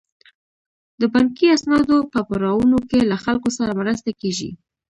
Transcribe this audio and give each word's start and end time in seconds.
د 1.01 1.03
بانکي 1.13 1.47
اسنادو 1.57 1.97
په 2.13 2.19
پړاوونو 2.29 2.77
کې 2.89 2.99
له 3.11 3.17
خلکو 3.23 3.49
سره 3.57 3.77
مرسته 3.81 4.09
کیږي. 4.21 4.49